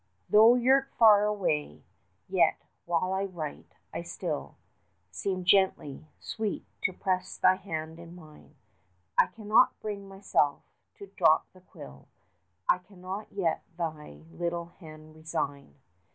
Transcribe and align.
Thou'rt 0.31 0.89
far 0.97 1.25
away! 1.25 1.83
Yet, 2.27 2.57
while 2.85 3.13
I 3.13 3.25
write, 3.25 3.75
I 3.93 4.01
still 4.01 4.57
Seem 5.11 5.43
gently, 5.45 6.07
Sweet, 6.19 6.65
to 6.81 6.91
press 6.91 7.37
thy 7.37 7.53
hand 7.57 7.99
in 7.99 8.15
mine; 8.15 8.55
I 9.15 9.27
cannot 9.27 9.79
bring 9.79 10.07
myself 10.07 10.63
to 10.95 11.05
drop 11.05 11.51
the 11.53 11.61
quill, 11.61 12.07
I 12.67 12.79
cannot 12.79 13.31
yet 13.31 13.61
thy 13.77 14.23
little 14.31 14.69
hand 14.79 15.13
resign! 15.13 15.75